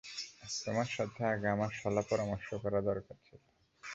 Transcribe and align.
তোমার 0.65 0.87
সাথে 0.87 1.21
আগে 1.25 1.47
আমার 1.47 1.71
শলা-পরামর্শ 1.73 2.47
করা 2.63 2.79
দরকার 2.81 3.17
ছিল। 3.25 3.41